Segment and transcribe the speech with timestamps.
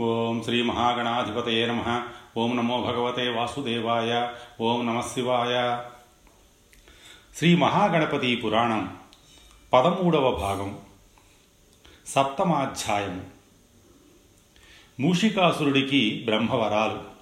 [0.00, 2.02] ఓం శ్రీ మహాగణాధిపతయే నమ.
[2.36, 4.32] ఓం నమో భగవతే వాసుదేవాయ.
[4.60, 5.82] ఓం నమ శివాయ.
[7.36, 8.96] శ్రీ మహాగణపతి పురాణం
[9.72, 10.78] పదమూడవ భాగం.
[12.06, 13.26] సప్తమాధ్యాయం.
[15.00, 17.17] మూషికాసురుడికి బ్రహ్మవరాలు.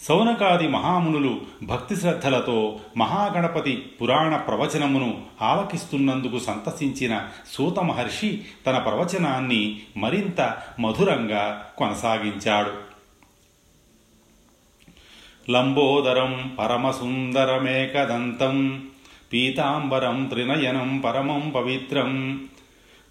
[0.00, 11.70] సౌనకాది మహామునులు భక్తి శ్రద్ధలతో మహాగణపతి పురాణ ప్రవచనమును ఆలకిస్తున్నందుకు సంతసించిన సూత మహర్షి తన ప్రవచనాన్ని మరింత మధురంగా
[11.78, 12.96] కొనసాగించాడు.
[15.50, 18.88] లంబోదరం పరమసుందరమేకదంతం
[19.32, 22.40] పీతాంబరం త్రినయనం పరమం పవిత్రం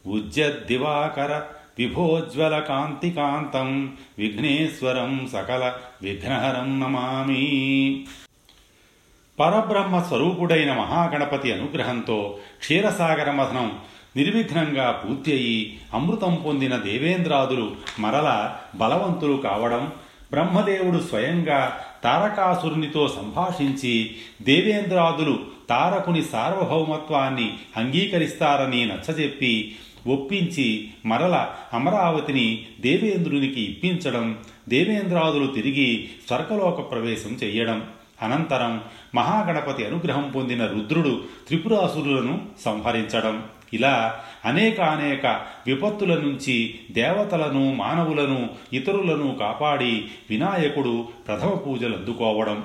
[0.08, 1.42] ఉజ్జద్దివాకర
[1.80, 7.44] విభోజ్వల కాంతికాంతం విఘ్నేశ్వరం సకల విఘ్నహరం నమామి.
[9.40, 13.72] పరబ్రహ్మ స్వరూపుడైన మహాగణపతి అనుగ్రహంతో క్షీరసాగర మథనం
[14.18, 19.92] నిర్విఘ్నంగా పూర్తి అయి అమృతం పొందిన దేవేంద్రాదులు మరల బలవంతులు కావడం
[20.32, 29.76] బ్రహ్మదేవుడు స్వయంగా తారకాసురునితో సంభాషించి దేవేంద్రాదులు తారకుని సార్వభౌమత్వాన్ని అంగీకరిస్తారని నచ్చజెప్పి
[30.08, 34.38] ఒప్పించి మరల అమరావతిని దేవేంద్రునికి ఇప్పించడం
[34.70, 37.88] దేవేంద్రాదులు తిరిగి స్వర్గలోక ప్రవేశం చెయ్యడం.
[38.22, 38.82] అనంతరం
[39.16, 43.44] మహాగణపతి అనుగ్రహం పొందిన రుద్రుడు త్రిపురాసురులను సంహరించడం.
[43.74, 45.26] ఇలా అనేకానేక
[45.68, 52.64] విపత్తుల నుంచి దేవతలను మానవులను ఇతరులను కాపాడి వినాయకుడు ప్రథమ పూజలు అందుకోవడం.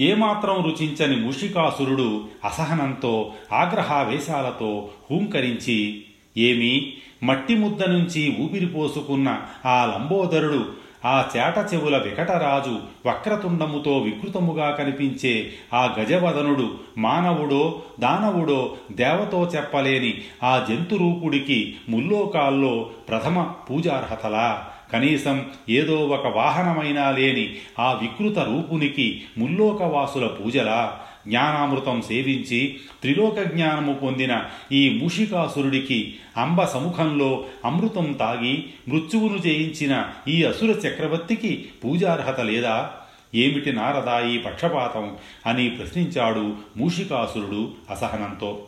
[0.00, 6.04] ఏమాత్రం రుచించని మూషికాసురుడు అసహనంతో ఆగ్రహావేశాలతో హూంకరించి
[6.36, 15.52] ఏమి మట్టి ముద్ద నుంచి ఊపిరి పోసుకున్న ఆ లంబోదరుడు ఆ చేట చెవుల వికటరాజు వక్రతుండముతో వికృతముగా కనిపించే
[15.74, 24.68] ఆ గజవదనుడు మానవుడో దానవుడో దేవతో చెప్పలేని ఆ జంతురూపుడికి ముల్లోకాల్లో ప్రథమ పూజార్హతలా.
[24.92, 31.00] కనీసం ఏదో ఒక వాహనమైనా లేని ఆ వికృత రూపునికి ముల్లోకవాసుల పూజలా.
[31.26, 40.70] జ్ఞానామృతం సేవించి త్రిలోక జ్ఞానము పొందిన ఈ మూషికాసురుడికి అంబ సముఖంలో అమృతం తాగి మృత్యువును జయించిన ఈ అసుర
[40.70, 42.90] చక్రవర్తికి పూజార్హత లేదా?
[43.34, 48.67] ఏమిటి నారదా ఈ పక్షపాతం అని ప్రశ్నించాడు మూషికాసురుడు అసహనంతో.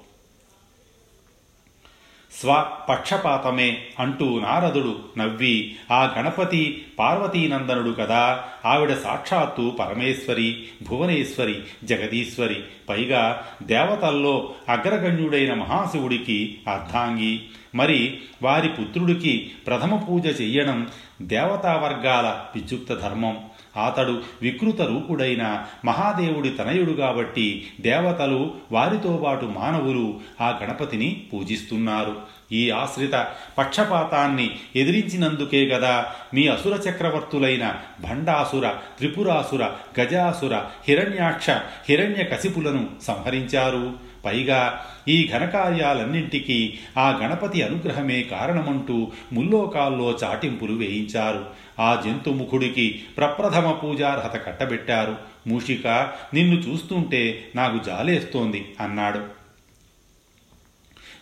[2.33, 8.45] స్వపక్షపాతమే అంటూ నారదుడు నవ్వి ఆ గణపతి పార్వతీనందనుడు కదా!
[8.65, 12.63] ఆవిడ సాక్షాత్తు పరమేశ్వరి భువనేశ్వరి జగదీశ్వరి.
[12.89, 17.43] పైగా దేవతల్లో అగ్రగణ్యుడైన మహాశివుడికి అర్ధాంగి.
[17.75, 20.89] మరి వారి పుత్రుడికి ప్రథమ పూజ చెయ్యడం
[21.23, 23.39] దేవతా వర్గాల విద్యుక్త ధర్మం.
[23.87, 32.17] అతడు వికృత రూపుడైన మహాదేవుడి తనయుడు కాబట్టి దేవతలు వారితో పాటు మానవులు ఆ గణపతిని పూజిస్తున్నారు.
[32.53, 39.71] ఈ ఆశ్రిత పక్షపాతాన్ని ఎదిరించినందుకే గదా మీ అసుర చక్రవర్తులైన భండాసుర త్రిపురాసుర
[40.01, 40.57] గజాసుర
[40.89, 41.51] హిరణ్యాక్ష
[41.89, 44.10] హిరణ్య కసిపులను సంహరించారు.
[44.25, 51.47] పైగా ఈ ఘనకార్యాలన్నింటికీ ఆ గణపతి అనుగ్రహమే కారణమంటూ ముల్లోకాల్లో చాటింపులు వేయించారు.
[51.81, 55.17] ఆ జంతుముఖుడికి ప్రప్రథమ పూజార్హత కట్టబెట్టారు.
[55.47, 59.41] మూషిక నిన్ను చూస్తుంటే నాకు జాలేస్తోంది అన్నాడు.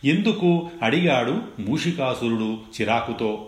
[0.05, 0.71] ఎందుకు?
[0.83, 3.48] అడిగాడు మూషికాసురుడు చిరాకుతో.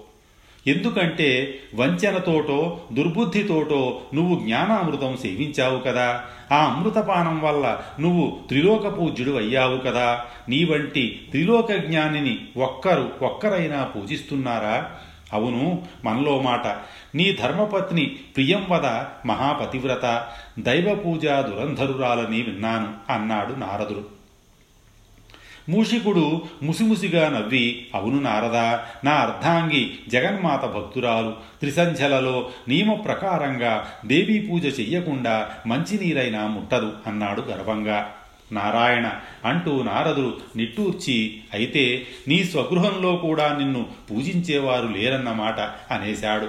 [0.66, 6.25] ఎందుకంటే వంచనతోటో దుర్బుద్ధితోటో నువ్వు జ్ఞానామృతం సేవించావు కదా.
[6.53, 10.25] ఆ అమృతపానం వల్ల నువ్వు త్రిలోక పూజ్యుడు అయ్యావు కదా.
[10.48, 14.91] నీ వంటి త్రిలోక జ్ఞానిని ఒక్కరు ఒక్కరైనా పూజిస్తున్నారా?
[15.32, 16.66] అవును మనలో మాట.
[17.15, 18.87] నీ ధర్మపత్ని ప్రియంవద
[19.27, 20.27] మహాపతివ్రత.
[20.59, 24.19] దైవ పూజ దురంధరురాలని విన్నాను అన్నాడు నారదుడు.
[25.69, 31.31] మూషికుడు ముసిముసిగా నవ్వి అవును నారదా నా అర్ధాంగి జగన్మాత భక్తురాలు.
[31.31, 38.15] త్రిసంధ్యలలో నియమ ప్రకారంగా దేవీ పూజ చెయ్యకుండా మంచినీరైనా ముట్టదు అన్నాడు గర్వంగా.
[38.53, 39.10] నారాయణ
[39.44, 45.60] అంటూ నారదుడు నిట్టూర్చి అయితే నీ స్వగృహంలో కూడా నిన్ను పూజించేవారు లేరన్నమాట
[45.92, 46.48] అనేశాడు.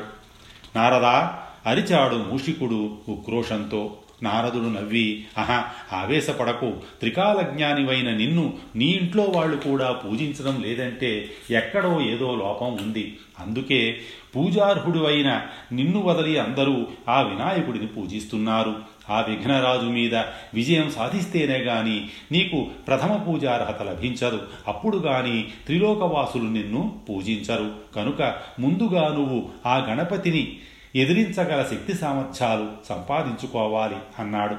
[0.75, 3.95] నారదా అరిచాడు మూషికుడు ఉక్రోషంతో.
[4.23, 5.63] నారదుడు నవ్వి ఆహా
[5.93, 6.73] ఆవేశపడకు.
[6.99, 13.17] త్రికాలజ్ఞానివైన నిన్ను నీ ఇంట్లో వాళ్ళు కూడా పూజించడం లేదంటే ఎక్కడో ఏదో లోపం ఉంది.
[13.39, 13.99] అందుకే
[14.35, 15.41] పూజార్హుడు అయిన
[15.71, 18.75] నిన్ను వదలి అందరూ ఆ వినాయకుడిని పూజిస్తున్నారు.
[19.09, 20.15] ఆ విఘ్నరాజు మీద
[20.53, 24.41] విజయం సాధిస్తేనే గాని నీకు ప్రథమ పూజార్హత లభించదు.
[24.67, 27.71] అప్పుడు గాని త్రిలోకవాసులు నిన్ను పూజించరు.
[27.95, 30.57] కనుక ముందుగా నువ్వు ఆ గణపతిని
[30.95, 34.55] ఎదిరించగల శక్తి సామర్థ్యాలు సంపాదించుకోవాలి అన్నాడు.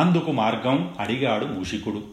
[0.00, 2.04] అందుకు మార్గం అడిగాడు మూషికుడు.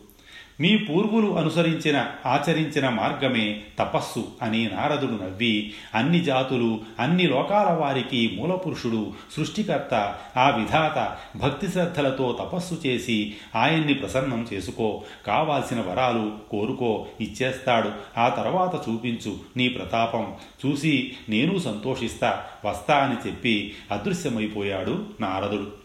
[0.62, 9.14] మీ పూర్వులు అనుసరించిన ఆచరించిన మార్గమే తపస్సు అని నారదుడు నవ్వి అన్ని జాతులు అన్ని లోకాల వారికి మూలపురుషుడు
[9.38, 15.04] సృష్టికర్త ఆ విధాత భక్తి శ్రద్ధలతో తపస్సు చేసి ఆయన్ని ప్రసన్నం చేసుకో.
[15.28, 17.92] కావాల్సిన వరాలు కోరుకో ఇచ్చేస్తాడు.
[18.18, 20.34] ఆ తర్వాత చూపించు నీ ప్రతాపం.
[20.66, 25.79] చూసి నేను సంతోషిస్తా వస్తా అని చెప్పి అదృశ్యమైపోయాడు నారదుడు.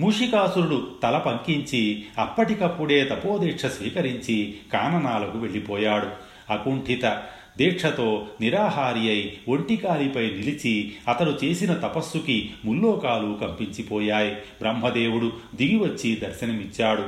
[0.00, 6.06] మూషికాసురుడు తల పంకించి అప్పటికప్పుడే తపోదీక్ష స్వీకరించి కాననాలకు వెళ్ళిపోయాడు.
[6.52, 7.22] అకుంఠిత
[7.58, 14.34] దీక్షతో నిరాహారి అయి ఒంటికాలిపై నిలిచి అతడు చేసిన తపస్సుకి ముల్లోకాలు కంపించిపోయాయి.
[14.34, 17.04] బ్రహ్మదేవుడు దిగివచ్చి దర్శనమిచ్చాడు.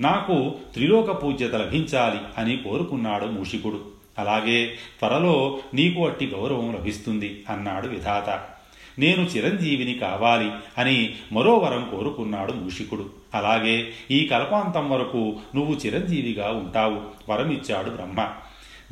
[0.00, 3.80] నాకు త్రిలోక పూజ్యత లభించాలి అని కోరుకున్నాడు మూషికుడు.
[4.18, 4.66] అలాగే
[4.98, 8.53] త్వరలో నీకు అట్టి గౌరవం లభిస్తుంది అన్నాడు విధాత.
[8.98, 13.06] నేను చిరంజీవిని కావాలి అని మరో వరం కోరుకున్నాడు మూషికుడు.
[13.34, 17.00] అలాగే ఈ కల్పాంతం వరకు నువ్వు చిరంజీవిగా ఉంటావు
[17.32, 18.28] వరమిచ్చాడు బ్రహ్మ.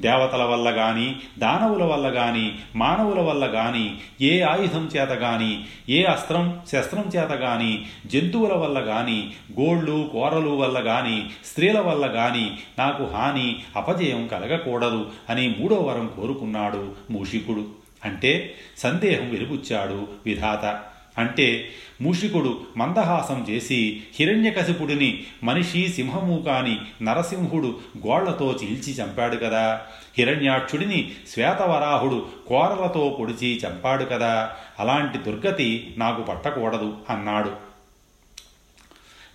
[0.00, 6.60] దేవతల వల్ల గాని దానవుల వల్ల గాని మానవుల వల్ల గాని ఏ ఆయుధం చేత గాని ఏ అస్త్రం
[6.72, 13.56] శస్త్రం చేత గాని జంతువుల వల్ల గాని గోళ్ళు కోరలు వల్ల గాని స్త్రీల వల్ల గాని నాకు హాని
[13.76, 17.81] అపజయం కలగకూడదు అని మూడో వరం కోరుకున్నాడు మూషికుడు.
[18.04, 20.80] అంటే సందేహం వెలుగుచ్చాడు విధాత.
[21.20, 21.68] అంటే
[22.00, 29.80] మూషికుడు మందహాసం చేసి హిరణ్యకశిపుడిని మనిషి సింహము కాని నరసింహుడు గోళ్ళతో చీల్చి చంపాడు కదా.
[30.18, 34.50] హిరణ్యాక్షుడిని శ్వేతవరాహుడు కోరలతో పొడిచి చంపాడు కదా.
[34.78, 37.52] అలాంటి దుర్గతి నాకు పట్టకూడదు అన్నాడు.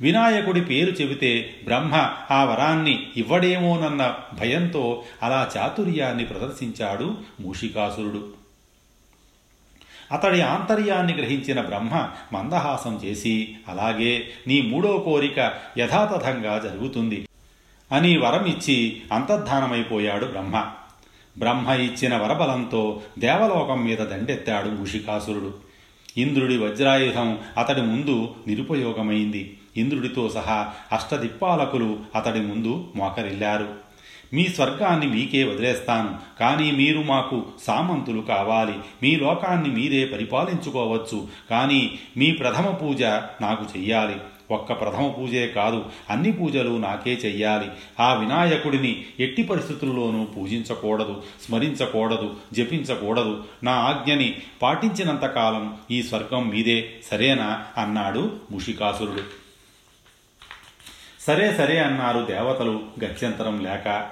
[0.02, 1.96] వినాయకుడి పేరు చెబితే బ్రహ్మ
[2.32, 8.47] ఆ వరాన్ని ఇవ్వడేమోనన్న భయంతో అలా చాతుర్యాన్ని ప్రదర్శించాడు మూషికాసురుడు.
[10.12, 17.28] అతడి ఆంతర్యాన్ని గ్రహించిన బ్రహ్మ మందహాసం చేసి అలాగే నీ మూడో కోరిక యథాతథంగా జరుగుతుంది
[17.92, 20.66] అని వరం ఇచ్చి అంతర్ధానమైపోయాడు బ్రహ్మ.
[21.38, 25.54] బ్రహ్మ ఇచ్చిన వరబలంతో దేవలోకం మీద దండెత్తాడు మూషికాసురుడు
[26.18, 29.58] ఇంద్రుడి వజ్రాయుధం అతడి ముందు నిరుపయోగమైంది.
[29.78, 33.87] ఇంద్రుడితో సహా అష్టదిప్పాలకులు అతడి ముందు మోకరిల్లారు.
[34.34, 36.40] మీ స్వర్గాన్ని మీకే వదిలేస్తాను.
[36.40, 38.74] కానీ మీరు మాకు సామంతులు కావాలి.
[39.04, 41.28] మీ లోకాన్ని మీరే పరిపాలించుకోవచ్చు.
[41.50, 43.04] కానీ మీ ప్రథమ పూజ
[43.42, 44.16] నాకు చెయ్యాలి.
[44.52, 47.68] ఒక్క ప్రథమ పూజే కాదు అన్ని పూజలు నాకే చెయ్యాలి.
[48.00, 53.44] ఆ వినాయకుడిని ఎట్టి పరిస్థితుల్లోనూ పూజించకూడదు స్మరించకూడదు జపించకూడదు.
[53.64, 57.64] నా ఆజ్ఞని పాటించినంతకాలం ఈ స్వర్గం మీదే సరేనా?
[57.78, 59.47] అన్నాడు ముషికాసురుడు.
[61.28, 64.10] సరే సరే అన్నారు దేవతలు గత్యంతరం లేక.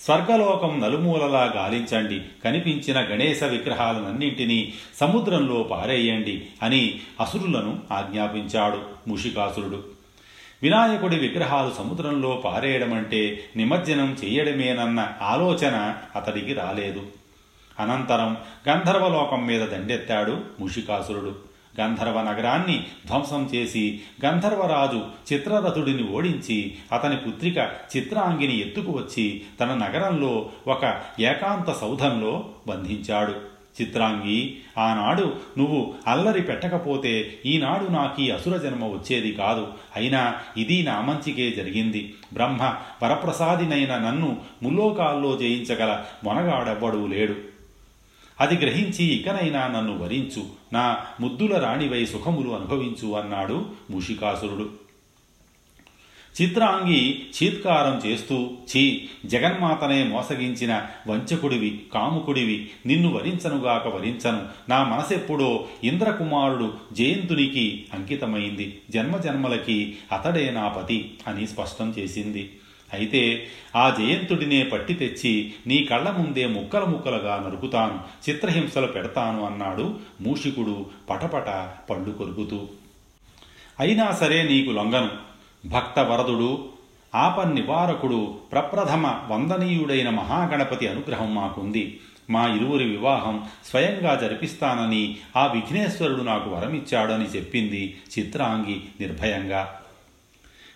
[0.00, 9.84] స్వర్గలోకం నలుమూలలా గాలించండి కనిపించిన గణేశ విగ్రహాలనన్నింటినీ సముద్రంలో పారేయండి అని అసురులను ఆజ్ఞాపించాడు ముషికాసురుడు.
[10.62, 17.02] వినాయకుడి విగ్రహాలు సముద్రంలో పారేయడమంటే నిమజ్జనం చేయడమేనన్న ఆలోచన అతడికి రాలేదు.
[17.80, 18.36] అనంతరం
[18.68, 21.49] గంధర్వలోకం మీద దండెత్తాడు ముషికాసురుడు.
[21.80, 27.56] గంధర్వ నగరాన్ని ధ్వంసం చేసి గంధర్వరాజు చిత్రరథుడిని ఓడించి అతని పుత్రిక
[27.96, 33.50] చిత్రాంగిని ఎత్తుకువచ్చి తన నగరంలో ఒక ఏకాంత సౌధంలో బంధించాడు.
[33.82, 39.68] చిత్రాంగి ఆనాడు నువ్వు అల్లరి పెట్టకపోతే ఈనాడు నాకీ అసుర జన్మ వచ్చేది కాదు.
[39.96, 42.14] అయినా ఇది నా మంచికే జరిగింది.
[42.32, 47.34] బ్రహ్మ వరప్రసాదినైన నన్ను ముల్లోకాల్లో జయించగల మొనగాడెవ్వడూ లేడు.
[48.40, 50.59] అది గ్రహించి ఇకనైనా నన్ను వరించు.
[50.72, 54.90] నా ముద్దుల రాణివై సుఖములు అనుభవించు అన్నాడు ముషికాసురుడు.
[56.42, 64.42] చిత్రాంగి చీత్కారం చేస్తూ ఛీ జగన్మాతనే మోసగించిన వంచకుడివి కాముకుడివి నిన్ను వరించనుగాక వరించను.
[64.68, 68.80] నా మనసెప్పుడో ఇంద్రకుమారుడు జయంతునికి అంకితమైంది.
[68.90, 72.59] జన్మజన్మలకి అతడే నా పతి అని స్పష్టం చేసింది.
[72.92, 80.86] అయితే ఆ జయంతుడినే పట్టి తెచ్చి నీ కళ్ళ ముందే ముక్కల ముక్కలుగా నరుకుతాను చిత్రహింసలు పెడతాను అన్నాడు మూషికుడు
[81.10, 82.68] పటపట పళ్ళు కొరుకుతూ.
[83.80, 85.10] అయినా సరే నీకు లొంగను.
[85.68, 86.68] భక్త వరదుడు
[87.14, 92.00] ఆపన్నివారకుడు ప్రప్రథమ వందనీయుడైన మహాగణపతి అనుగ్రహం మాకుంది.
[92.30, 99.79] మా ఇరువురి వివాహం స్వయంగా జరిపిస్తానని ఆ విఘ్నేశ్వరుడు నాకు వరమిచ్చాడని చెప్పింది చిత్రాంగి నిర్భయంగా.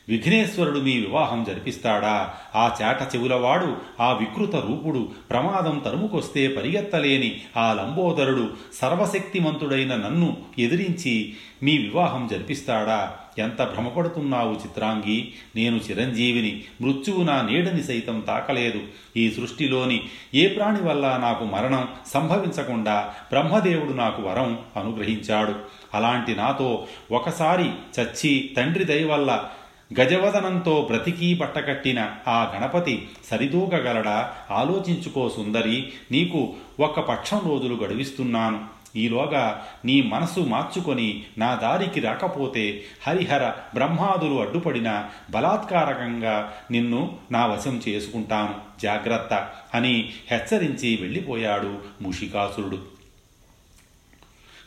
[0.09, 2.35] విఘ్నేశ్వరుడు మీ వివాహం జరిపిస్తాడా?
[2.57, 11.79] ఆ చాట చెవులవాడు ఆ వికృత రూపుడు ప్రమాదం తరుముకొస్తే పరిగెత్తలేని ఆ లంబోదరుడు సర్వశక్తిమంతుడైన నన్ను ఎదిరించి మీ
[11.79, 13.17] వివాహం జరిపిస్తాడా?
[13.39, 15.33] ఎంత భ్రమపడుతున్నావు చిత్రాంగి?
[15.57, 18.81] నేను చిరంజీవిని మృత్యువు నా నీడని సైతం తాకలేదు.
[19.17, 20.01] ఈ సృష్టిలోని
[20.35, 25.55] ఏ ప్రాణి వల్ల నాకు మరణం సంభవించకుండా బ్రహ్మదేవుడు నాకు వరం అనుగ్రహించాడు.
[25.95, 27.71] అలాంటి నాతో ఒకసారి
[28.01, 29.45] చచ్చి తండ్రి దయ వల్ల
[30.01, 38.75] గజవదనంతో బ్రతికీ పట్టకట్టిన ఆ గణపతి సరిదూకగలడా ఆలోచించుకో సుందరి నీకు ఒక్క పక్షం రోజులు గడువిస్తున్నాను.
[38.97, 48.55] ఈలోగా నీ మనసు మార్చుకొని నా దారికి రాకపోతే హరిహర బ్రహ్మాదులు అడ్డుపడిన బలాత్కారకంగా నిన్ను నా వశం చేసుకుంటాను.
[48.83, 52.95] జాగ్రత్త అని హెచ్చరించి వెళ్ళిపోయాడు ముషికాసురుడు.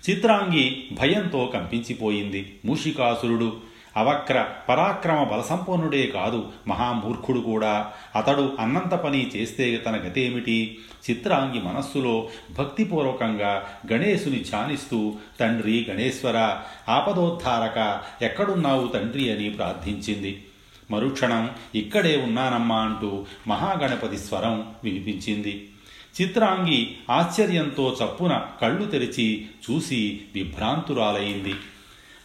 [0.10, 3.67] చిత్రాంగి భయంతో కంపించిపోయింది మూషికాసురుడు.
[3.98, 7.92] అవక్ర పరాక్రమ బలసంపన్నుడే కాదు మహామూర్ఖుడు కూడా.
[8.16, 10.78] అతడు అన్నంత పని చేస్తే తన గతేమిటి?
[11.12, 16.58] చిత్రాంగి మనస్సులో భక్తిపూర్వకంగా గణేశుని ధ్యానిస్తూ తండ్రి గణేశ్వర
[16.90, 20.46] ఆపదోద్ధారక ఎక్కడున్నావు తండ్రి అని ప్రార్థించింది.
[20.92, 25.70] మరుక్షణం ఇక్కడే ఉన్నానమ్మా అంటూ మహాగణపతి స్వరం వినిపించింది.
[26.22, 31.54] చిత్రాంగి ఆశ్చర్యంతో చప్పున కళ్ళు తెరిచి చూసి విభ్రాంతురాలైంది.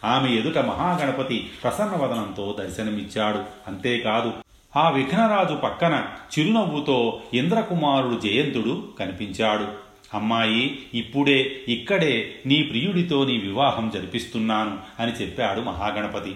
[0.05, 3.39] ఆమె ఎదుట మహాగణపతి ప్రసన్నవదనంతో దర్శనమిచ్చాడు.
[3.67, 4.33] అంతేకాదు
[4.77, 6.05] ఆ విఘ్నరాజు పక్కన
[6.39, 9.93] చిరునవ్వుతో ఇంద్రకుమారుడు జయంతుడు కనిపించాడు.
[10.17, 16.35] అమ్మాయి ఇప్పుడే ఇక్కడే నీ ప్రియుడితో నీ వివాహం జరిపిస్తున్నాను అని చెప్పాడు మహాగణపతి.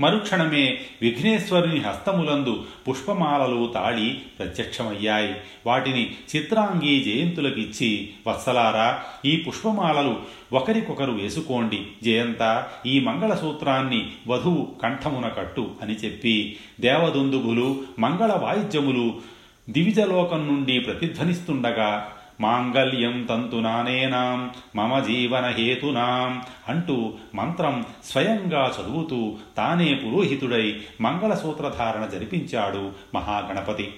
[0.00, 5.34] మరుక్షణమే విఘ్నేశ్వరుని హస్తములందు పుష్పమాలలు తాళి ప్రత్యక్షమయ్యాయి.
[5.66, 10.16] వాటిని చిత్రాంగి జయంతులకిచ్చి వత్సలారా ఈ పుష్పమాలలు
[10.52, 11.86] ఒకరికొకరు వేసుకోండి.
[12.02, 19.14] జయంత ఈ మంగళసూత్రాన్ని వధువు కంఠమున కట్టు అని చెప్పి దేవదుందుగులు మంగళ వాయిద్యములు
[19.70, 32.06] దివిజలోకం నుండి ప్రతిధ్వనిస్తుండగా మాంగళ్యం తంతునానేనాం మమ జీవన హేతునాం అంటూ మంత్రం స్వయంగా చదువుతూ తానే పురోహితుడై మంగళసూత్రధారణ
[32.06, 33.92] జరిపించాడు మహాగణపతి.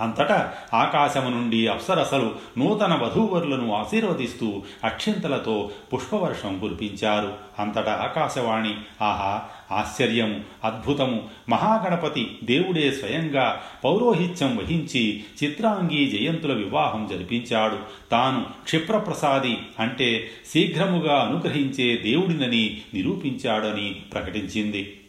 [0.00, 7.32] అంతటా ఆకాశము నుండి అప్సరసలు నూతన వధూవరులను ఆశీర్వదిస్తూ అక్షింతలతో పుష్పవర్షం కురిపించారు.
[7.58, 9.42] అంతటా ఆకాశవాణి ఆహా
[9.72, 17.76] ఆశ్చర్యము అద్భుతము మహాగణపతి దేవుడే స్వయంగా పౌరోహిత్యం వహించి చిత్రాంగి జయంతుల వివాహం జరిపించాడు.
[18.10, 24.99] తాను క్షిప్రప్రసాది అంటే శీఘ్రముగా అనుగ్రహించే దేవుడినని నిరూపించాడని ప్రకటించింది.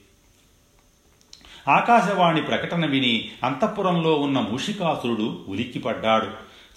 [1.70, 6.28] ఆకాశవాణి ప్రకటన విని అంతఃపురంలో ఉన్న మూషికాసురుడు ఉలిక్కిపడ్డాడు.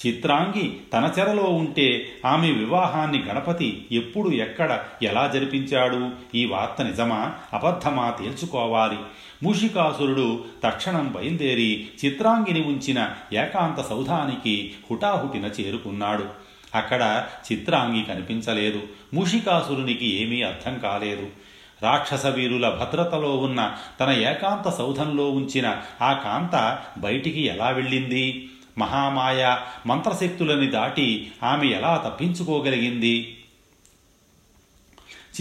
[0.06, 6.10] చిత్రాంగి తన చెరలో ఉంటే ఆమె వివాహాన్ని గణపతి ఎప్పుడు ఎక్కడ ఎలా జరిపించాడు?
[6.34, 7.32] ఈ వార్త నిజమా?
[7.52, 8.10] అబద్ధమా?
[8.10, 8.96] తేల్చుకోవాలి.
[9.42, 16.24] మూషికాసురుడు తక్షణం బయలుదేరి చిత్రాంగిని ఉంచిన ఏకాంత సౌధానికి హుటాహుటిన చేరుకున్నాడు.
[16.74, 18.82] అక్కడ చిత్రాంగి కనిపించలేదు.
[19.14, 21.26] మూషికాసురునికి ఏమీ అర్థం కాలేదు.
[21.82, 28.48] రాక్షస వీరుల భద్రతలో ఉన్న తన ఏకాంత సౌధంలో ఉంచిన ఆ కాంత బయటికి ఎలా వెళ్ళింది?
[28.78, 33.36] మహామాయ మంత్రశక్తులని దాటి ఆమె ఎలా తప్పించుకోగలిగింది?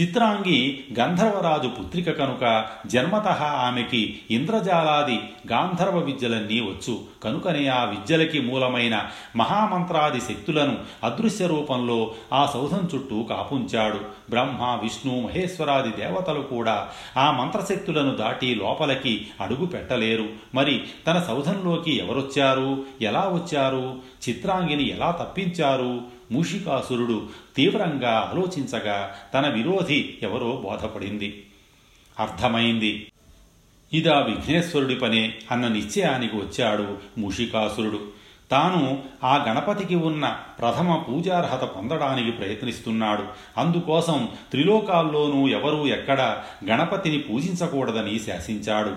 [0.00, 5.20] చిత్రాంగి గంధర్వరాజు పుత్రిక కనుక జన్మత ఆమెకి ఇంద్రజాలాది
[5.52, 7.00] గాంధర్వ విద్యలన్నీ వచ్చు.
[7.24, 14.00] కనుకనే ఆ విద్యలకి మూలమైన మహామంత్రాది శక్తులను అదృశ్య రూపంలో ఆ సౌధం చుట్టూ కాపుంచాడు.
[14.30, 20.28] బ్రహ్మ విష్ణు మహేశ్వరాది దేవతలు కూడా ఆ మంత్రశక్తులను దాటి లోపలికి అడుగు పెట్టలేరు.
[20.54, 22.84] మరి తన సౌధంలోకి ఎవరొచ్చారు?
[23.02, 23.96] ఎలా వచ్చారు?
[24.28, 26.13] చిత్రాంగిని ఎలా తప్పించారు?
[26.34, 31.46] మూషికాసురుడు తీవ్రంగా ఆలోచించగా తన విరోధి ఎవరో బోధపడింది.
[32.20, 33.06] అర్థమైంది.
[33.92, 38.00] ఇదా విఘ్నేశ్వరుడి పనే అన్న నిశ్చయానికి వచ్చాడు మూషికాసురుడు.
[38.50, 43.24] తాను ఆ గణపతికి ఉన్న ప్రథమ పూజార్హత పొందడానికి ప్రయత్నిస్తున్నాడు.
[43.58, 48.96] అందుకోసం త్రిలోకాల్లోనూ ఎవరూ ఎక్కడ గణపతిని పూజించకూడదని శాసించాడు.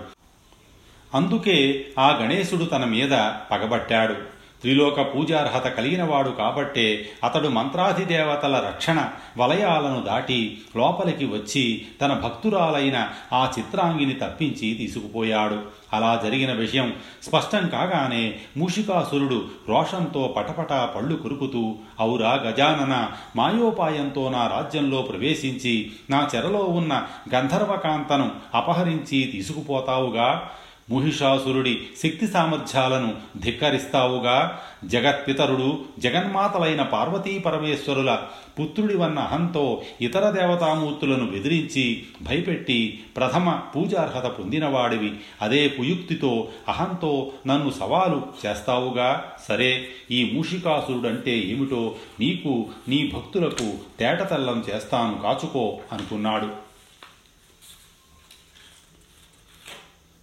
[1.14, 3.10] అందుకే ఆ గణేశుడు తన మీద
[3.50, 4.37] పగబట్టాడు.
[4.60, 14.14] త్రిలోక పూజార్హత కలిగినవాడు కాబట్టే అతడు మంత్రాధిదేవతల రక్షణ వలయాలను దాటి లోపలికి వచ్చి తన భక్తురాలైన ఆ చిత్రాంగిని
[14.14, 15.78] తప్పించి తీసుకుపోయాడు.
[15.92, 25.02] అలా జరిగిన విషయం స్పష్టం కాగానే మూషికాసురుడు రోషంతో పటపటా పళ్ళు కురుకుతూ ఔరా గజానన మాయోపాయంతో నా రాజ్యంలో
[25.02, 30.50] ప్రవేశించి నా చెరలో ఉన్న గంధర్వకాంతను అపహరించి తీసుకుపోతావుగా?
[30.90, 34.60] ముహిషాసురుడి శక్తి సామర్థ్యాలను ధిక్కరిస్తావుగా.
[34.84, 38.18] జగత్పితరుడు జగన్మాతలైన పార్వతీ పరమేశ్వరుల
[38.60, 45.12] పుత్రుడివన్న అహంతో ఇతర దేవతామూర్తులను బెదిరించి భయపెట్టి ప్రథమ పూజార్హత పొందినవాడివి.
[45.42, 49.32] అదే కుయుక్తితో అహంతో నన్ను సవాలు చేస్తావుగా.
[49.48, 56.67] సరే ఈ మూషికాసురుడంటే ఏమిటో నీకు నీ భక్తులకు తేటతల్లం చేస్తాను కాచుకో అనుకున్నాడు.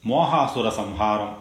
[0.05, 1.35] మోహాసుర సంహారం.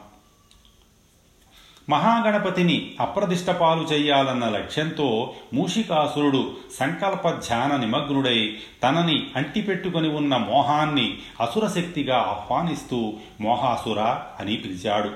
[1.91, 14.01] మహాగణపతిని అప్రదిష్టపాలు చెయ్యాలన్న లక్ష్యంతో మూషికాసురుడు సంకల్ప ధ్యాన నిమగ్నుడై తనని అంటిపెట్టుకుని ఉన్న మోహాన్ని అసురశక్తిగా ఆహ్వానిస్తూ మోహాసుర
[14.41, 15.11] అని పిలిచాడు.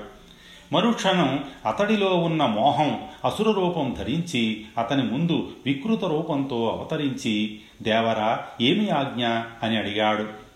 [0.73, 9.27] మరుక్షణం అతడిలో ఉన్న మోహం అసుర రూపం ధరించి అతని ముందు వికృత రూపంతో అవతరించి దేవరా ఏమి ఆజ్ఞ?
[9.63, 10.48] అని అడిగాడు.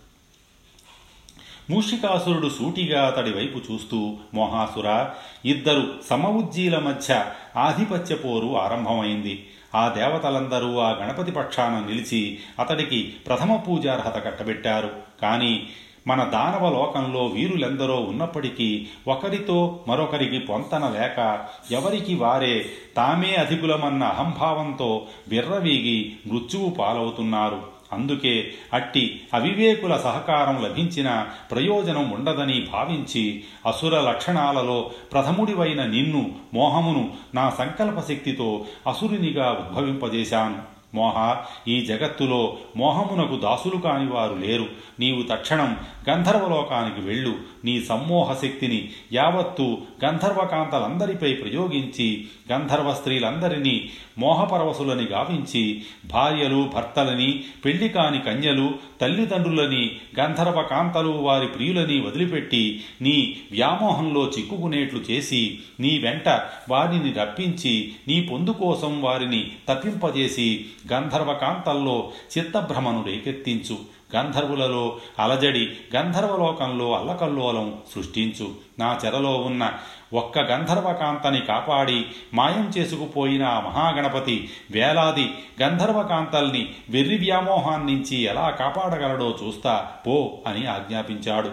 [1.70, 5.10] మూషికాసురుడు సూటిగా అతడి వైపు చూస్తూ మోహాసుర
[5.46, 7.25] ఇద్దరు సమవుజ్జీల మధ్య
[7.58, 9.50] ఆధిపత్య పోరు ఆరంభమైంది.
[9.75, 14.91] ఆ దేవతలందరూ ఆ గణపతి పక్షాన నిలిచి అతడికి ప్రథమ పూజార్హత కట్టబెట్టారు.
[15.22, 15.67] కానీ
[16.08, 22.65] మన దానవ లోకంలో వీరులెందరో ఉన్నప్పటికీ ఒకరితో మరొకరికి పొంతన లేక ఎవరికి వారే
[22.98, 27.73] తామే అధికులమన్న అహంభావంతో విర్రవీగి మృత్యువు పాలవుతున్నారు.
[27.93, 38.00] అందుకే అట్టి అవివేకుల సహకారం లభించిన ప్రయోజనం ఉండదని భావించి అసుర లక్షణాలలో ప్రథముడివైన నిన్ను మోహమును నా సంకల్ప
[38.00, 40.73] శక్తితో అసురునిగా ఉద్భవింపజేశాను.
[40.95, 41.35] మోహ
[41.67, 44.65] ఈ జగత్తులో మోహమునకు దాసులు కాని వారు లేరు.
[45.00, 45.77] నీవు తక్షణం
[46.10, 47.36] గంధర్వలోకానికి వెళ్ళు.
[47.65, 58.72] నీ సమ్మోహ శక్తిని యావత్తు గంధర్వకాంతలందరిపై ప్రయోగించి గంధర్వ స్త్రీలందరినీ మోహపరవశులని గావించి భార్యలు భర్తలని పెళ్ళి కాని కన్యలు
[59.01, 66.29] తల్లిదండ్రులని గంధర్వకాంతలు వారి ప్రియులని వదిలిపెట్టి నీ వ్యామోహంలో చిక్కుకునేట్లు చేసి నీ వెంట
[66.69, 74.02] వారిని రప్పించి నీ పొందు కోసం వారిని తప్పింపజేసి గంధర్వకాంతల్లో చిత్తభ్రమను రేకెత్తించు.
[74.15, 78.51] గంధర్వులలో అలజడి గంధర్వలోకంలో అల్లకల్లోలం సృష్టించు.
[78.79, 79.74] నా చెరలో ఉన్న
[80.13, 90.38] ఒక్క గంధర్వకాంతని కాపాడి మాయం చేసుకుపోయిన ఆ మహాగణపతి వేలాది గంధర్వకాంతల్ని వెర్రి వ్యామోహాన్నించి ఎలా కాపాడగలడో చూస్తా పో
[90.48, 91.50] అని ఆజ్ఞాపించాడు.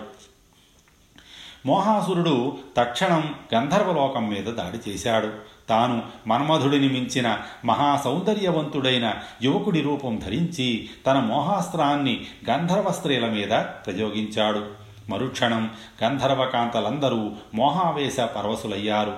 [1.67, 5.33] మోహాసురుడు తక్షణం గంధర్వలోకం మీద దాడి చేశాడు.
[5.71, 12.15] తాను మన్మధుడిని మించిన మహాసౌందర్యవంతుడైన యువకుడి రూపం ధరించి తన మోహాస్త్రాన్ని
[12.51, 14.63] గంధర్వ స్త్రీల మీద ప్రయోగించాడు.
[15.09, 15.71] మరుక్షణం
[16.05, 19.15] గంధర్వకాంతలందరూ మోహావేశ పరవశులయ్యారు.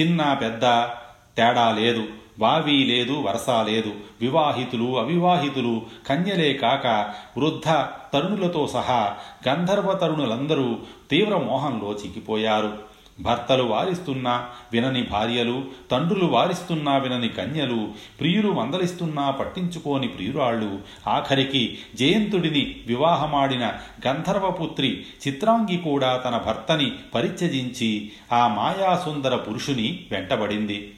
[0.00, 0.62] చిన్న పెద్ద
[1.36, 2.04] తేడా లేదు
[2.40, 6.86] వావి లేదు వరస లేదు వివాహితులు అవివాహితులు కన్యలే కాక
[7.38, 7.68] వృద్ధ
[8.12, 9.16] తరుణులతో సహా
[9.48, 10.76] గంధర్వ తరుణులందరూ
[11.10, 12.72] తీవ్ర మోహంలో చిక్కిపోయారు.
[13.20, 17.88] భర్తలు వారిస్తున్నా వినని భార్యలు తండ్రులు వారిస్తున్నా వినని కన్యలు
[18.20, 20.78] ప్రియులు మందలిస్తున్నా పట్టించుకోని ప్రియురాళ్ళు
[21.08, 23.72] ఆఖరికి జయంతుడిని వివాహమాడిన
[24.08, 30.94] గంధర్వపుత్రి చిత్రాంగి కూడా తన భర్తని పరిత్యజించి ఆ మాయాసుందర పురుషుని వెంటబడింది.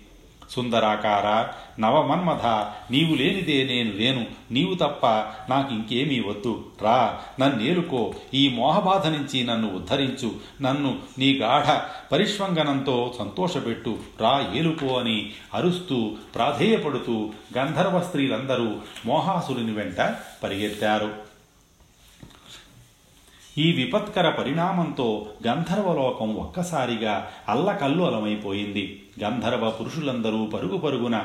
[0.51, 2.47] సుందరాకార నవమన్మథ
[2.93, 5.07] నీవు లేనిదే నేను లేను నీవు తప్ప
[5.51, 6.65] నాకు ఇంకేమీ వద్దు.
[6.83, 11.79] రా నన్నేలుకో ఈ మోహబాధ నుంచి నన్ను ఉద్ధరించు నన్ను నీ గాఢ
[12.13, 13.99] పరిష్వంగనంతో సంతోషపెట్టు.
[14.21, 21.31] రా ఏలుకో అని అరుస్తూ ప్రాధేయపడుతూ గంధర్వ స్త్రీలందరూ మోహాసురుని వెంట పరిగెత్తారు.
[23.59, 31.23] ఈ విపత్కర పరిణామంతో గంధర్వలోకం ఒక్కసారిగా అల్లకల్లు అలమైపోయింది గంధర్వ పురుషులందరూ పరుగు పరుగున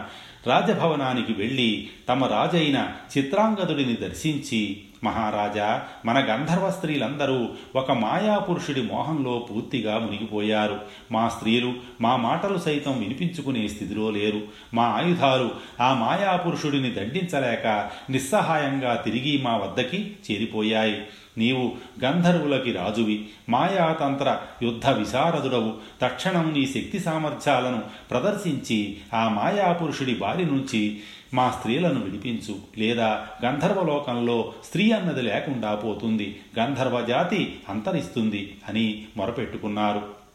[0.47, 10.79] రాజభవనానికి వెళ్ళి తమ రాజైన చిత్రాంగదుడిని దర్శించి మహారాజా మన గంధర్వ స్త్రీలందరూ ఒక మాయాపురుషుడి మోహంలో పూర్తిగా మునిగిపోయారు.
[11.11, 14.41] మా స్త్రీలు మా మాటలు సైతం వినిపించుకునే స్థితిలో లేరు.
[14.73, 21.01] మా ఆయుధాలు ఆ మాయాపురుషుడిని దండించలేక నిస్సహాయంగా తిరిగి మా వద్దకి చేరిపోయాయి.
[21.37, 21.71] నీవు
[22.03, 23.27] గంధర్వులకి రాజువి.
[23.49, 25.73] మాయాతంత్ర యుద్ధ విశారదుడవు.
[26.01, 27.74] తక్షణం నీ శక్తి సామర్థ్యాలను
[28.11, 31.01] ప్రదర్శించి ఆ మాయాపురుషుడి బారి నుంచి
[31.33, 32.55] మా స్త్రీలను విడిపించు.
[32.77, 36.39] లేదా గంధర్వలోకంలో స్త్రీ అన్నది లేకుండా పోతుంది.
[36.59, 40.25] గంధర్వ జాతి అంతరిస్తుంది అని మొరపెట్టుకున్నారు.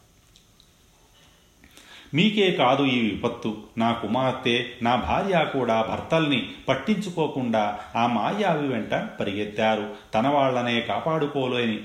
[2.13, 3.57] మీకే కాదు ఈ విపత్తు.
[3.77, 9.89] నా కుమార్తె నా భార్య కూడా భర్తల్ని పట్టించుకోకుండా ఆ మాయావి వెంట పరిగెత్తారు.
[10.13, 11.79] తన వాళ్ళనే కాపాడుకోలేని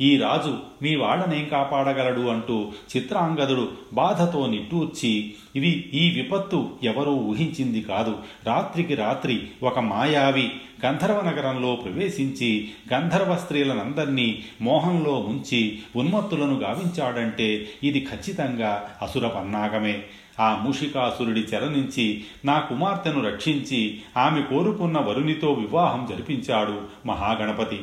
[0.00, 8.18] ఈ రాజు మీ వాళ్ళనేం కాపాడగలడు అంటూ చిత్రాంగదుడు బాధతో నిట్టూర్చి ఇవి ఈ విపత్తు ఎవరూ ఊహించింది కాదు.
[8.46, 10.50] రాత్రికి రాత్రి ఒక మాయావి
[10.86, 20.02] గంధర్వ నగరంలో ప్రవేశించి గంధర్వ స్త్రీలనందర్నీ మోహంలో ముంచి ఉన్మత్తులను గావించాడంటే ఇది ఖచ్చితంగా అసుర పన్నాగమే.
[20.40, 27.80] ఆ మూషికాసురుడి చెర నుంచి నా కుమార్తెను రక్షించి ఆమె కోరుకున్న వరునితో వివాహం జరిపించాడు మహాగణపతి.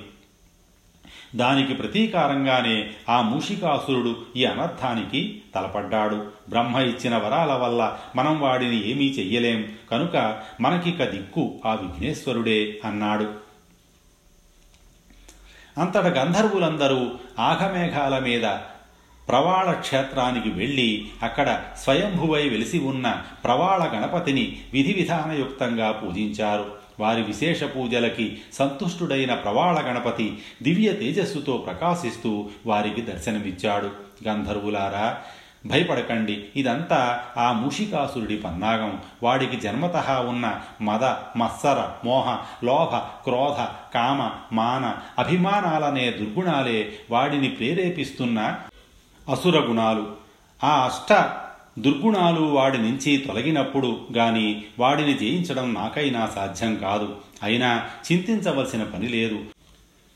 [1.36, 6.26] దానికి ప్రతీకారంగానే ఆ మూషికాసురుడు ఈ అనర్థానికి తలపడ్డాడు.
[6.50, 9.68] బ్రహ్మ ఇచ్చిన వరాల వల్ల మనం వాడిని ఏమీ చెయ్యలేం.
[9.92, 13.34] కనుక మనకిక దిక్కు ఆ విఘ్నేశ్వరుడే అన్నాడు.
[15.78, 18.44] అంతట గంధర్వులందరూ ఆఘమేఘాల మీద
[19.28, 26.83] ప్రవాళ క్షేత్రానికి వెళ్ళి అక్కడ స్వయంభువై వెలిసి ఉన్న ప్రవాళ గణపతిని విధి విధానయుక్తంగా పూజించారు.
[27.00, 33.92] వారి విశేష పూజలకి సంతుష్టుడైన ప్రవాళ గణపతి దివ్య తేజస్సుతో ప్రకాశిస్తూ వారికి దర్శనమిచ్చాడు.
[34.28, 35.18] గంధర్వులారా
[35.66, 36.46] భయపడకండి.
[36.56, 39.02] ఇదంతా ఆ మూషికాసురుడి పన్నాగం.
[39.24, 41.04] వాడికి జన్మత ఉన్న మద
[41.38, 48.56] మత్సర మోహ లోభ క్రోధ కామ మాన అభిమానాలనే దుర్గుణాలే వాడిని ప్రేరేపిస్తున్న
[49.30, 50.12] అసుర గుణాలు.
[50.64, 51.38] ఆ అష్ట
[51.80, 57.16] దుర్గుణాలు వాడి నుంచి తొలగినప్పుడు గాని వాడిని జయించడం నాకైనా సాధ్యం కాదు.
[57.44, 59.40] అయినా చింతించవలసిన పని లేదు.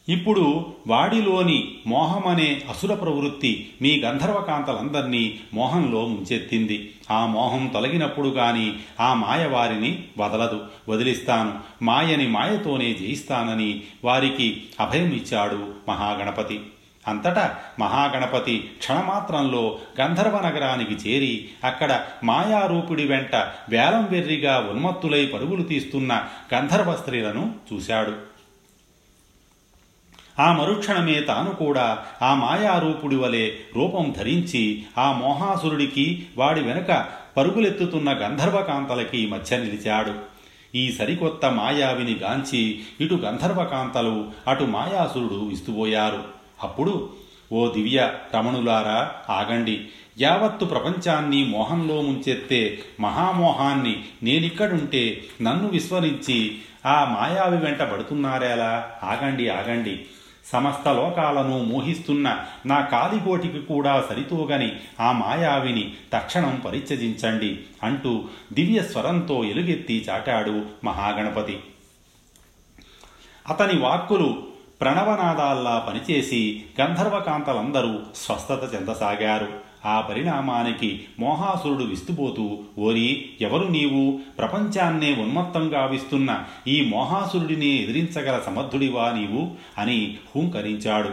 [0.09, 6.93] ఇప్పుడు వాడిలోని మోహమనే అసుర ప్రవృత్తి మీ గంధర్వకాంతలందర్నీ మోహంలో ముంచెత్తింది.
[7.11, 10.65] ఆ మోహం తొలగినప్పుడు గాని ఆ మాయ వారిని వదలదు.
[10.89, 11.53] వదిలిస్తాను.
[11.81, 16.59] మాయని మాయతోనే జయిస్తానని వారికి అభయం ఇచ్చాడు మహాగణపతి.
[17.07, 23.35] అంతటా మహాగణపతి క్షణమాత్రంలో గంధర్వ నగరానికి చేరి అక్కడ మాయారూపుడి వెంట
[23.69, 26.23] వేలం వెర్రిగా ఉన్మత్తులై పరుగులు తీస్తున్న
[26.55, 28.37] గంధర్వ స్త్రీలను చూశాడు.
[30.41, 37.05] ఆ మరుక్షణమే తాను కూడా ఆ మాయారూపుడి వలె రూపం ధరించి ఆ మోహాసురుడికి వాడి వెనుక
[37.37, 40.37] పరుగులెత్తుతున్న గంధర్వకాంతలకి మధ్య నిలిచాడు.
[40.75, 46.36] ఈ సరికొత్త మాయావిని గాంచి ఇటు గంధర్వకాంతలు అటు మాయాసురుడు విస్తుపోయారు.
[46.63, 47.09] అప్పుడు
[47.51, 49.87] ఓ దివ్య రమణులారా ఆగండి.
[50.19, 60.05] యావత్తు ప్రపంచాన్ని మోహంలో ముంచెత్తే మహామోహాన్ని నేనిక్కడుంటే నన్ను విస్మరించి ఆ మాయావి వెంట పడుతున్నారేలా ఆగండి ఆగండి.
[60.45, 70.05] సమస్త లోకాలను మోహిస్తున్న నా కాలిగోటికి కూడా సరితూగని ఆ మాయావిని తక్షణం పరిత్యజించండి అంటూ దివ్య స్వరంతో ఎలుగెత్తి
[70.09, 71.59] చాటాడు మహాగణపతి.
[73.49, 74.46] అతని వాక్కులు
[74.81, 79.67] ప్రణవనాదాల్లా పనిచేసి గంధర్వకాంతలందరూ స్వస్థత చెందసాగారు.
[79.85, 84.19] ఆ పరిణామానికి మోహాసురుడు విస్తుపోతూ ఓరి ఎవరు నీవు?
[84.37, 89.51] ప్రపంచాన్నే ఉన్మత్తం గావిస్తున్న ఈ మోహాసురుడిని ఎదిరించగల సమర్థుడివా నీవు?
[89.77, 91.09] అని హూంకరించాడు.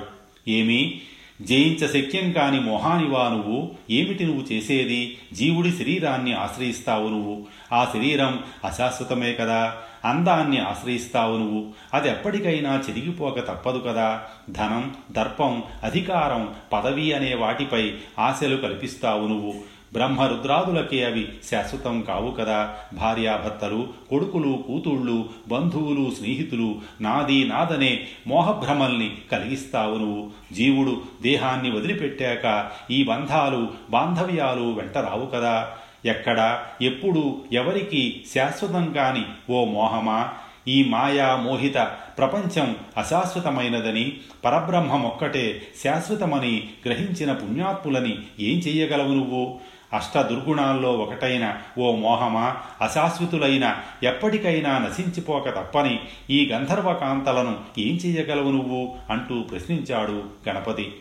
[0.49, 1.01] ఏమి?
[1.43, 3.71] జయించ శక్యం కాని మోహానివా నువ్వు?
[3.91, 5.19] ఏమిటి నువ్వు చేసేది?
[5.33, 7.47] జీవుడి శరీరాన్ని ఆశ్రయిస్తావు నువ్వు.
[7.73, 9.77] ఆ శరీరం అశాశ్వతమే కదా.
[10.05, 11.67] అందాన్ని ఆశ్రయిస్తావు నువ్వు.
[11.95, 14.21] అది ఎప్పటికైనా చెరిగిపోక తప్పదు కదా.
[14.51, 19.75] ధనం దర్పం అధికారం పదవి అనే వాటిపై ఆశలు కల్పిస్తావు నువ్వు.
[19.93, 22.75] బ్రహ్మరుద్రాదులకే అవి శాశ్వతం కావు కదా.
[22.95, 30.31] భార్యాభర్తలు కొడుకులు కూతుళ్ళు బంధువులు స్నేహితులు నాది నాదనే మోహభ్రమల్ని కలిగిస్తావు నువ్వు.
[30.53, 35.69] జీవుడు దేహాన్ని వదిలిపెట్టాక ఈ బంధాలు బాంధవ్యాలు వెంట రావు కదా.
[36.05, 40.33] ఎక్కడ ఎప్పుడు ఎవరికి శాశ్వతం కాని ఓ మోహమా?
[40.69, 41.75] ఈ మాయా మోహిత
[42.19, 49.61] ప్రపంచం అశాశ్వతమైనదని పరబ్రహ్మమొక్కటే శాశ్వతమని గ్రహించిన పుణ్యాత్ములని ఏం చెయ్యగలవు నువ్వు?
[49.93, 52.57] అష్ట దుర్గుణాల్లో ఒకటైన ఓ మోహమా?
[52.81, 58.95] అశాశ్వతులైన ఎప్పటికైనా నశించిపోక తప్పని ఈ గంధర్వకాంతలను ఏం చెయ్యగలవు నువ్వు?
[59.11, 60.93] అంటూ ప్రశ్నించాడు గణపతి.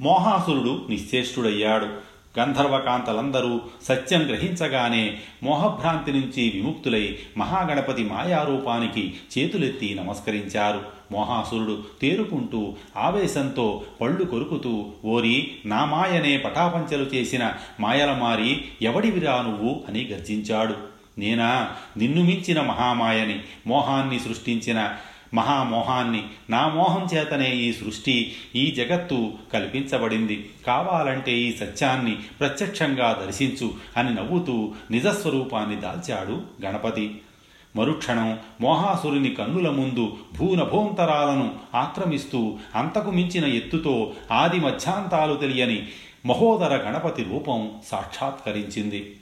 [0.00, 2.15] మోహాసురుడు నిశ్చేష్టుడయ్యాడు.
[2.38, 10.82] గంధర్వకాంతలందరూ సత్యం గ్రహించగానే మోహభ్రాంతి నుంచి విముక్తులై మహాగణపతి మాయారూపానికి చేతులెత్తి నమస్కరించారు.
[11.12, 19.84] మోహాసురుడు తేరుకుంటూ ఆవేశంతో పళ్ళు కొరుకుతూ ఓరి నా మాయనే పటాపంచలు చేసిన మాయలమారి ఎవడివిరా నువ్వు?
[19.88, 20.74] అని గర్జించాడు.
[21.18, 21.68] నేనా?
[21.96, 24.92] నిన్ను మించిన మహామాయని మోహాన్ని సృష్టించిన
[25.36, 26.24] మహామోహాన్ని.
[26.50, 30.50] నా మోహం చేతనే ఈ సృష్టి ఈ జగత్తు కల్పించబడింది.
[30.66, 37.20] కావాలంటే ఈ సత్యాన్ని ప్రత్యక్షంగా దర్శించు అని నవ్వుతూ నిజస్వరూపాన్ని దాల్చాడు గణపతి.
[37.76, 45.88] మరుక్షణం మోహాసురుని కన్నుల ముందు భూనభోంతరాలను ఆక్రమిస్తూ అంతకు మించిన ఎత్తుతో ఆది మధ్యాంతాలు తెలియని
[46.26, 49.16] మహోదర గణపతి రూపం సాక్షాత్కరించింది.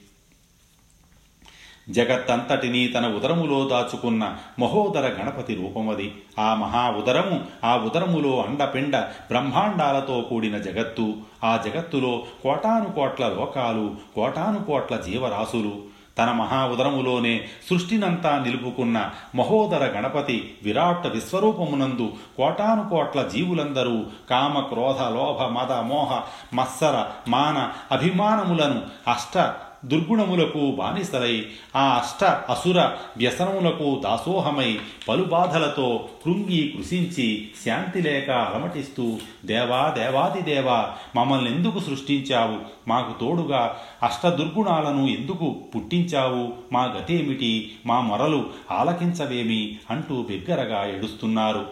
[1.91, 6.15] జగత్తంతటినీ తన ఉదరములో దాచుకున్న మహోదర గణపతి రూపమది.
[6.39, 11.15] ఆ మహా ఉదరము ఆ ఉదరములో అండపిండ బ్రహ్మాండాలతో కూడిన జగత్తు.
[11.45, 15.95] ఆ జగత్తులో కోటాను కోట్ల లోకాలు కోటాను కోట్ల జీవరాశులు.
[16.19, 25.43] తన మహా ఉదరములోనే సృష్టినంతా నిలుపుకున్న మహోదర గణపతి విరాట్ విశ్వరూపమునందు కోటాను కోట్ల జీవులందరూ కామ క్రోధ లోభ
[25.43, 26.23] మద మోహ
[26.55, 29.39] మత్సర మాన అభిమానములను అష్ట
[29.85, 39.95] దుర్గుణములకు బానిసలై ఆ అష్ట అసుర వ్యసనములకు దాసోహమై పలు బాధలతో కృంగి కృషించి శాంతి లేక అలమటిస్తూ దేవా
[39.99, 42.59] దేవాది దేవా మమ్మల్ని ఎందుకు సృష్టించావు?
[42.89, 46.53] మాకు తోడుగా అష్ట దుర్గుణాలను ఎందుకు పుట్టించావు?
[46.73, 47.73] మా గతేమిటి?
[47.87, 49.79] మా మొరలు ఆలకించవేమి?
[49.91, 51.67] అంటూ బిగ్గరగా ఏడుస్తున్నారు.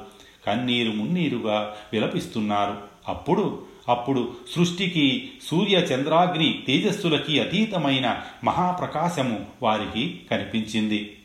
[0.47, 2.75] కన్నీరు మున్నీరుగా విలపిస్తున్నారు.
[3.09, 11.17] అప్పుడు అప్పుడు సృష్టికి సూర్య చంద్రాగ్ని తేజస్సులకి అతీతమైన మహాప్రకాశము వారికి కనిపించింది.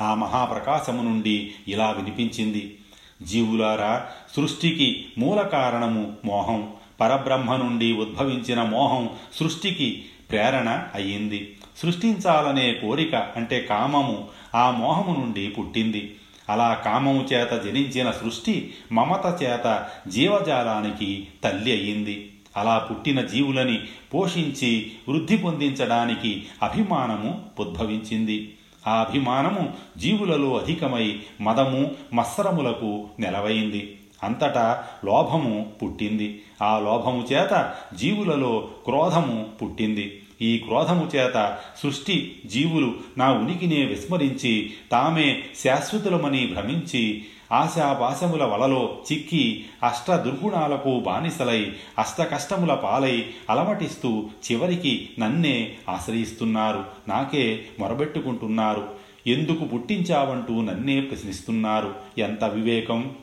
[0.00, 2.78] ఆ మహాప్రకాశము నుండి ఇలా వినిపించింది.
[3.22, 6.68] జీవులారా సృష్టికి మూల కారణము మోహం.
[7.00, 9.10] పరబ్రహ్మ నుండి ఉద్భవించిన మోహం
[9.40, 11.56] సృష్టికి ప్రేరణ అయ్యింది.
[11.76, 16.14] సృష్టించాలనే కోరిక అంటే కామము ఆ మోహము నుండి పుట్టింది.
[16.48, 22.32] అలా కామము చేత జనించిన సృష్టి మమత చేత జీవజాలానికి తల్లి అయ్యింది.
[22.56, 23.78] అలా పుట్టిన జీవులని
[24.14, 28.54] పోషించి వృద్ధి పొందించడానికి అభిమానము ఉద్భవించింది.
[28.88, 33.98] ఆ అభిమానము జీవులలో అధికమై మదము మత్సరములకు నెలవైంది.
[34.22, 36.42] అంతటా లోభము పుట్టింది.
[36.62, 40.21] ఆ లోభము చేత జీవులలో క్రోధము పుట్టింది.
[40.40, 50.10] ఈ క్రోధము చేత సృష్టి జీవులు నా ఉనికినే విస్మరించి తామే శాశ్వతులమని భ్రమించి ఆశాపాశముల వలలో చిక్కి అష్ట
[50.10, 56.84] దుర్గుణాలకు బానిసలై అష్ట కష్టముల పాలై అలమటిస్తూ చివరికి నన్నే ఆశ్రయిస్తున్నారు.
[57.08, 58.88] నాకే మొరబెట్టుకుంటున్నారు.
[59.26, 61.94] ఎందుకు పుట్టించావంటూ నన్నే ప్రశ్నిస్తున్నారు.
[62.18, 63.14] ఎంత వివేకం!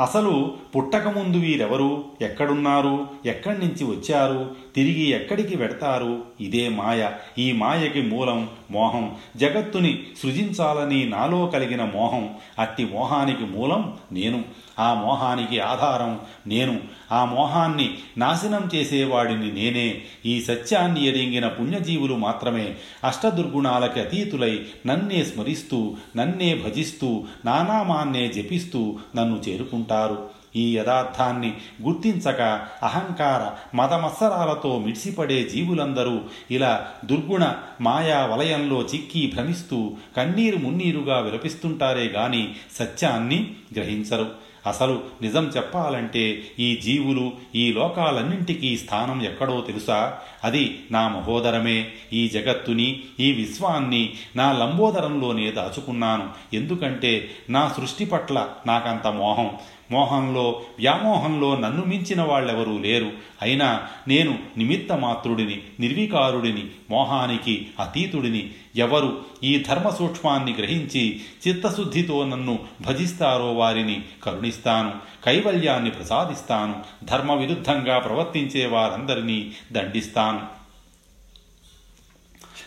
[0.00, 2.04] అసలు పుట్టకముందు వీరెవరు?
[2.20, 3.08] ఎక్కడున్నారు?
[3.26, 4.54] ఎక్కడి నుంచి వచ్చారు?
[4.78, 6.22] తిరిగి ఎక్కడికి వెడతారు?
[6.40, 7.10] ఇదే మాయ.
[7.38, 9.14] ఈ మాయకి మూలం మోహం.
[9.36, 12.30] జగత్తుని సృజించాలని నాలో కలిగిన మోహం.
[12.58, 14.44] అట్టి మోహానికి మూలం నేను.
[14.78, 16.80] ఆ మోహానికి ఆధారం నేను.
[17.12, 20.02] ఆ మోహాన్ని నాశనం చేసేవాడిని నేనే.
[20.26, 22.74] ఈ సత్యాన్ని ఎరింగిన పుణ్యజీవులు మాత్రమే.
[23.04, 30.37] అష్టదుర్గుణాలకి అతీతులై నన్నే స్మరిస్తూ నన్నే భజిస్తూ నానామాన్నే జపిస్తూ నన్ను చేరుకుంటారు.
[30.58, 32.40] ఈ యథార్థాన్ని గుర్తించక
[32.82, 43.54] అహంకార మతమత్సరాలతో మిడిసిపడే జీవులందరూ ఇలా దుర్గుణ మాయా వలయంలో చిక్కి భ్రమిస్తూ కన్నీరు మున్నీరుగా విలపిస్తుంటారే గాని సత్యాన్ని
[43.74, 44.48] గ్రహించరు.
[44.66, 50.18] అసలు నిజం చెప్పాలంటే ఈ జీవులు ఈ లోకాలన్నింటికీ స్థానం ఎక్కడో తెలుసా?
[50.44, 56.28] అది నా మహోదరమే ఈ జగత్తుని ఈ విశ్వాన్ని నా లంబోదరంలోనే దాచుకున్నాను.
[56.52, 59.50] ఎందుకంటే నా సృష్టి పట్ల నాకంత మోహం.
[59.90, 63.12] మోహంలో వ్యామోహంలో నన్ను మించిన వాళ్ళెవరూ లేరు.
[63.42, 68.50] అయినా నేను నిమిత్త మాత్రుడిని నిర్వికారుడిని మోహానికి అతీతుడిని.
[68.76, 74.92] ఎవరు ఈ ధర్మ సూక్ష్మాన్ని గ్రహించి చిత్తశుద్ధితో నన్ను భజిస్తారో వారిని కరుణిస్తాను.
[75.24, 76.74] కైవల్యాన్ని ప్రసాదిస్తాను.
[77.04, 80.57] ధర్మ విరుద్ధంగా ప్రవర్తించే వారందరినీ దండిస్తాను.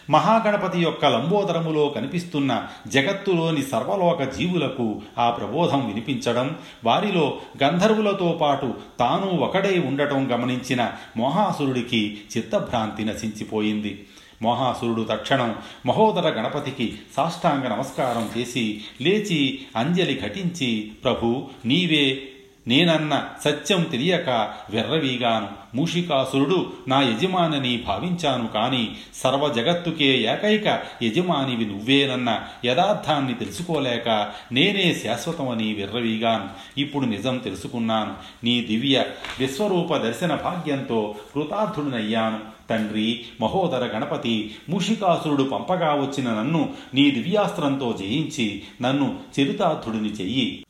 [0.09, 9.79] మహాగణపతి యొక్క లంబోదరములో కనిపిస్తున్న జగత్తులోని సర్వలోక జీవులకు ఆ ప్రబోధం వినిపించడం వారిలో గంధర్వులతో పాటు తాను ఒకడై
[9.79, 14.07] ఉండటం గమనించిన మోహాసురుడికి చిత్తభ్రాంతి నశించిపోయింది.
[14.41, 22.30] మోహాసురుడు తక్షణం మహోదర గణపతికి సాష్టాంగ నమస్కారం చేసి లేచి అంజలి ఘటించి ప్రభు నీవే
[22.67, 25.47] నేనన్న సత్యం తెలియక వెర్రవీగాను.
[25.75, 36.79] మూషికాసురుడు నా యజమానిని భావించాను కాని సర్వ జగత్తుకే ఏకైక యజమానివి నువ్వేనన్న యథార్థాన్ని తెలుసుకోలేక నేనే శాశ్వతమని వెర్రవీగాను.
[36.79, 38.13] ఇప్పుడు నిజం తెలుసుకున్నాను.
[38.43, 39.05] నీ దివ్య
[39.39, 42.39] విశ్వరూప దర్శన భాగ్యంతో కృతార్థుడినయ్యాను.
[42.69, 50.65] తండ్రి మహోదర గణపతి మూషికాసురుడు పంపగా వచ్చిన నన్ను నీ దివ్యాస్త్రంతో జయించి నన్ను చరితార్థుడిని చెయ్యి.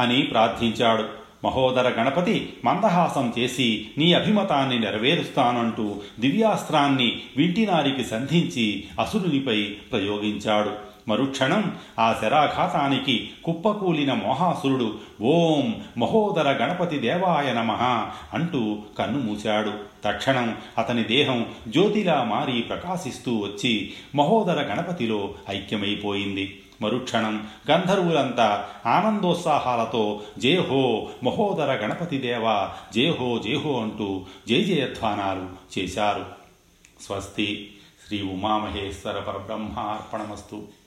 [0.00, 1.04] అని ప్రార్థించాడు.
[1.44, 10.88] మహోదర గణపతి మందహాసం చేసి నీ అభిమతాన్ని నెరవేరుస్తానంటూ దివ్యాస్త్రాన్ని వింటినారికి సంధించి అసురునిపై ప్రయోగించాడు.
[11.08, 17.72] మరుక్షణం ఆ శరాఘాతానికి కుప్పకూలిన మోహాసురుడు ఓం మహోదర గణపతి దేవాయ నమ
[18.34, 19.72] అంటూ కన్నుమూశాడు
[20.04, 26.58] తక్షణం అతని దేహం జ్యోతిలా మారి ప్రకాశిస్తూ వచ్చి మహోదర గణపతిలో ఐక్యమైపోయింది.
[26.82, 36.26] మరుక్షణం గంధర్వులంతా ఆనందోత్సాహాలతో జేహో మహోదర గణపతి దేవ జేహో జేహో అంటూ జయ జయధ్వానాలు చేశారు.
[37.02, 40.77] స్వస్తి శ్రీ ఉమామహేశ్వర పరబ్రహ్మార్పణమస్తు.